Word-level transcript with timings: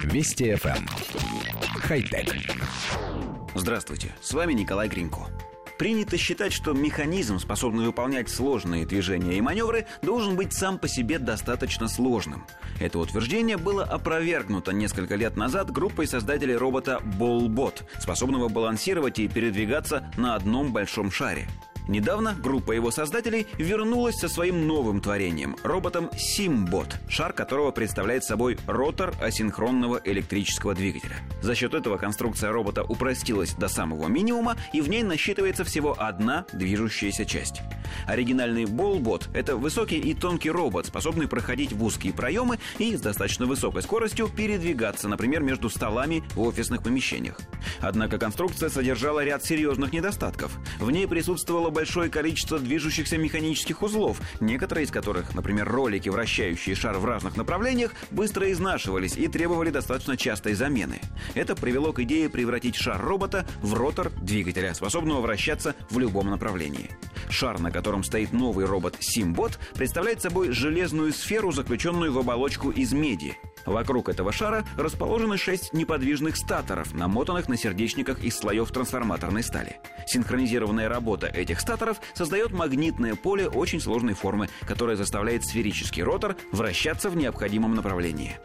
Вести 0.00 0.52
FM. 0.52 0.76
Эм. 0.76 0.86
Хай-тек. 1.80 2.34
Здравствуйте, 3.54 4.14
с 4.20 4.32
вами 4.32 4.52
Николай 4.52 4.88
Гринько. 4.88 5.26
Принято 5.78 6.16
считать, 6.16 6.52
что 6.52 6.72
механизм, 6.72 7.38
способный 7.38 7.86
выполнять 7.86 8.28
сложные 8.28 8.86
движения 8.86 9.36
и 9.36 9.40
маневры, 9.40 9.86
должен 10.02 10.36
быть 10.36 10.52
сам 10.52 10.78
по 10.78 10.86
себе 10.86 11.18
достаточно 11.18 11.88
сложным. 11.88 12.46
Это 12.80 12.98
утверждение 12.98 13.56
было 13.56 13.84
опровергнуто 13.84 14.72
несколько 14.72 15.16
лет 15.16 15.36
назад 15.36 15.70
группой 15.70 16.06
создателей 16.06 16.56
робота 16.56 17.00
Ballbot, 17.18 17.82
способного 17.98 18.48
балансировать 18.48 19.18
и 19.18 19.28
передвигаться 19.28 20.10
на 20.16 20.36
одном 20.36 20.72
большом 20.72 21.10
шаре. 21.10 21.48
Недавно 21.88 22.34
группа 22.34 22.72
его 22.72 22.90
создателей 22.90 23.46
вернулась 23.58 24.16
со 24.16 24.28
своим 24.28 24.66
новым 24.66 25.00
творением– 25.00 25.56
роботом 25.64 26.10
Simbot, 26.14 26.94
шар 27.08 27.32
которого 27.32 27.72
представляет 27.72 28.24
собой 28.24 28.56
ротор 28.66 29.14
асинхронного 29.20 30.00
электрического 30.04 30.74
двигателя. 30.74 31.16
За 31.42 31.54
счет 31.54 31.74
этого 31.74 31.96
конструкция 31.96 32.52
робота 32.52 32.84
упростилась 32.84 33.54
до 33.54 33.68
самого 33.68 34.06
минимума, 34.08 34.56
и 34.72 34.80
в 34.80 34.88
ней 34.88 35.02
насчитывается 35.02 35.64
всего 35.64 35.96
одна 35.98 36.46
движущаяся 36.52 37.24
часть. 37.24 37.62
Оригинальный 38.06 38.64
Ballbot– 38.64 39.28
это 39.34 39.56
высокий 39.56 39.98
и 39.98 40.14
тонкий 40.14 40.50
робот, 40.50 40.86
способный 40.86 41.26
проходить 41.26 41.72
в 41.72 41.82
узкие 41.82 42.12
проемы 42.12 42.58
и 42.78 42.96
с 42.96 43.00
достаточно 43.00 43.46
высокой 43.46 43.82
скоростью 43.82 44.28
передвигаться, 44.28 45.08
например, 45.08 45.42
между 45.42 45.68
столами 45.68 46.22
в 46.34 46.40
офисных 46.42 46.82
помещениях. 46.82 47.40
Однако 47.80 48.18
конструкция 48.18 48.68
содержала 48.68 49.24
ряд 49.24 49.44
серьезных 49.44 49.92
недостатков. 49.92 50.56
В 50.78 50.90
ней 50.90 51.06
присутствовало 51.06 51.71
большое 51.72 52.08
количество 52.08 52.58
движущихся 52.58 53.18
механических 53.18 53.82
узлов, 53.82 54.20
некоторые 54.40 54.84
из 54.84 54.90
которых, 54.90 55.34
например, 55.34 55.68
ролики, 55.68 56.08
вращающие 56.08 56.76
шар 56.76 56.98
в 56.98 57.04
разных 57.04 57.36
направлениях, 57.36 57.92
быстро 58.10 58.50
изнашивались 58.52 59.16
и 59.16 59.26
требовали 59.26 59.70
достаточно 59.70 60.16
частой 60.16 60.54
замены. 60.54 61.00
Это 61.34 61.56
привело 61.56 61.92
к 61.92 62.00
идее 62.00 62.28
превратить 62.28 62.76
шар 62.76 63.02
робота 63.02 63.46
в 63.60 63.74
ротор 63.74 64.10
двигателя, 64.22 64.74
способного 64.74 65.20
вращаться 65.20 65.74
в 65.90 65.98
любом 65.98 66.30
направлении. 66.30 66.90
Шар, 67.28 67.58
на 67.58 67.70
котором 67.70 68.04
стоит 68.04 68.32
новый 68.32 68.66
робот 68.66 68.96
Симбот, 69.00 69.58
представляет 69.74 70.20
собой 70.20 70.52
железную 70.52 71.12
сферу, 71.12 71.50
заключенную 71.52 72.12
в 72.12 72.18
оболочку 72.18 72.70
из 72.70 72.92
меди. 72.92 73.36
Вокруг 73.66 74.08
этого 74.08 74.32
шара 74.32 74.64
расположены 74.76 75.36
шесть 75.36 75.72
неподвижных 75.72 76.36
статоров, 76.36 76.94
намотанных 76.94 77.48
на 77.48 77.56
сердечниках 77.56 78.22
из 78.24 78.36
слоев 78.36 78.70
трансформаторной 78.70 79.42
стали. 79.42 79.80
Синхронизированная 80.06 80.88
работа 80.88 81.26
этих 81.26 81.60
статоров 81.60 82.00
создает 82.14 82.52
магнитное 82.52 83.14
поле 83.14 83.48
очень 83.48 83.80
сложной 83.80 84.14
формы, 84.14 84.48
которое 84.66 84.96
заставляет 84.96 85.44
сферический 85.44 86.02
ротор 86.02 86.36
вращаться 86.50 87.10
в 87.10 87.16
необходимом 87.16 87.74
направлении. 87.74 88.38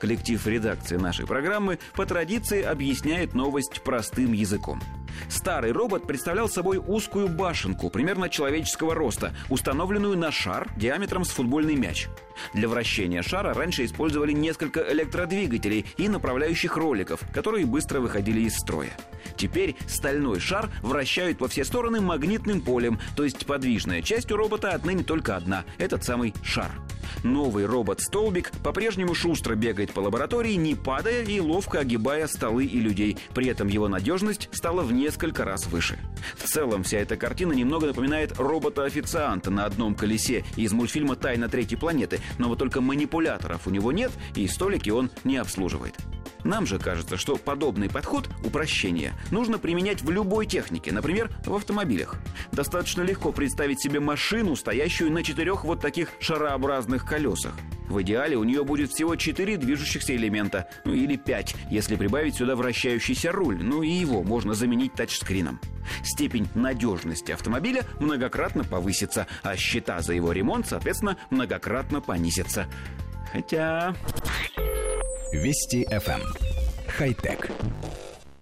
Коллектив 0.00 0.44
редакции 0.46 0.96
нашей 0.96 1.26
программы 1.26 1.78
по 1.94 2.06
традиции 2.06 2.62
объясняет 2.62 3.34
новость 3.34 3.82
простым 3.82 4.32
языком– 4.32 4.80
Старый 5.40 5.72
робот 5.72 6.06
представлял 6.06 6.50
собой 6.50 6.76
узкую 6.76 7.26
башенку, 7.28 7.88
примерно 7.88 8.28
человеческого 8.28 8.94
роста, 8.94 9.32
установленную 9.48 10.14
на 10.14 10.30
шар 10.30 10.68
диаметром 10.76 11.24
с 11.24 11.30
футбольный 11.30 11.76
мяч. 11.76 12.08
Для 12.52 12.68
вращения 12.68 13.22
шара 13.22 13.54
раньше 13.54 13.86
использовали 13.86 14.32
несколько 14.32 14.84
электродвигателей 14.92 15.86
и 15.96 16.10
направляющих 16.10 16.76
роликов, 16.76 17.22
которые 17.32 17.64
быстро 17.64 18.00
выходили 18.00 18.42
из 18.42 18.58
строя. 18.58 18.90
Теперь 19.38 19.76
стальной 19.88 20.40
шар 20.40 20.68
вращают 20.82 21.40
во 21.40 21.48
все 21.48 21.64
стороны 21.64 22.02
магнитным 22.02 22.60
полем, 22.60 23.00
то 23.16 23.24
есть 23.24 23.46
подвижная 23.46 24.02
часть 24.02 24.30
у 24.30 24.36
робота 24.36 24.72
отныне 24.72 25.04
только 25.04 25.36
одна– 25.36 25.64
этот 25.78 26.04
самый 26.04 26.34
шар. 26.42 26.70
Новый 27.22 27.66
робот-столбик 27.66 28.50
по-прежнему 28.62 29.14
шустро 29.14 29.54
бегает 29.54 29.92
по 29.92 30.00
лаборатории, 30.00 30.54
не 30.54 30.74
падая 30.74 31.24
и 31.24 31.40
ловко 31.40 31.80
огибая 31.80 32.26
столы 32.26 32.64
и 32.64 32.80
людей. 32.80 33.16
При 33.34 33.46
этом 33.46 33.68
его 33.68 33.88
надежность 33.88 34.48
стала 34.52 34.82
в 34.82 34.92
несколько 34.92 35.44
раз 35.44 35.66
выше. 35.66 35.98
В 36.36 36.48
целом, 36.48 36.82
вся 36.82 36.98
эта 36.98 37.16
картина 37.16 37.52
немного 37.52 37.86
напоминает 37.86 38.38
робота-официанта 38.38 39.50
на 39.50 39.64
одном 39.64 39.94
колесе 39.94 40.44
из 40.56 40.72
мультфильма 40.72 41.16
«Тайна 41.16 41.48
третьей 41.48 41.78
планеты», 41.78 42.20
но 42.38 42.48
вот 42.48 42.58
только 42.58 42.80
манипуляторов 42.80 43.66
у 43.66 43.70
него 43.70 43.92
нет, 43.92 44.12
и 44.34 44.46
столики 44.46 44.90
он 44.90 45.10
не 45.24 45.36
обслуживает. 45.36 45.96
Нам 46.44 46.66
же 46.66 46.78
кажется, 46.78 47.16
что 47.16 47.36
подобный 47.36 47.88
подход, 47.88 48.28
упрощения, 48.44 49.14
нужно 49.30 49.58
применять 49.58 50.02
в 50.02 50.10
любой 50.10 50.46
технике, 50.46 50.92
например, 50.92 51.30
в 51.44 51.54
автомобилях. 51.54 52.16
Достаточно 52.52 53.02
легко 53.02 53.32
представить 53.32 53.80
себе 53.80 54.00
машину, 54.00 54.56
стоящую 54.56 55.12
на 55.12 55.22
четырех 55.22 55.64
вот 55.64 55.80
таких 55.80 56.08
шарообразных 56.20 57.04
колесах. 57.04 57.54
В 57.88 58.02
идеале 58.02 58.36
у 58.36 58.44
нее 58.44 58.64
будет 58.64 58.90
всего 58.92 59.16
четыре 59.16 59.56
движущихся 59.56 60.14
элемента, 60.14 60.68
ну 60.84 60.94
или 60.94 61.16
пять, 61.16 61.56
если 61.70 61.96
прибавить 61.96 62.36
сюда 62.36 62.54
вращающийся 62.54 63.32
руль, 63.32 63.58
ну 63.60 63.82
и 63.82 63.90
его 63.90 64.22
можно 64.22 64.54
заменить 64.54 64.94
тачскрином. 64.94 65.60
Степень 66.04 66.48
надежности 66.54 67.32
автомобиля 67.32 67.84
многократно 67.98 68.62
повысится, 68.62 69.26
а 69.42 69.56
счета 69.56 70.00
за 70.02 70.12
его 70.12 70.30
ремонт, 70.30 70.68
соответственно, 70.68 71.16
многократно 71.30 72.00
понизятся. 72.00 72.66
Хотя... 73.32 73.94
Вести 75.32 75.84
FM. 75.84 76.20
Эм. 76.22 76.34
Хай-тек. 76.88 77.50